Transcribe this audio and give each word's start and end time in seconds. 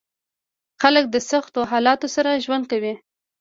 خلک 0.81 1.05
د 1.11 1.15
سختو 1.29 1.59
حالاتو 1.71 2.07
سره 2.15 2.41
ژوند 2.45 2.63
کوي. 2.71 2.93